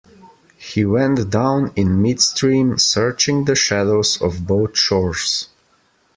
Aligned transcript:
He 0.57 0.83
went 0.83 1.29
down 1.29 1.73
in 1.75 2.01
midstream, 2.01 2.79
searching 2.79 3.45
the 3.45 3.53
shadows 3.53 4.19
of 4.19 4.47
both 4.47 4.75
shores. 4.75 5.49